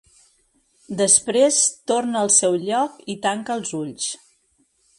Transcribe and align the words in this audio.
Després 1.01 1.59
torna 1.91 2.23
al 2.25 2.33
seu 2.37 2.57
lloc 2.63 2.97
i 3.15 3.19
tanca 3.27 3.59
els 3.61 3.75
ulls. 3.85 4.09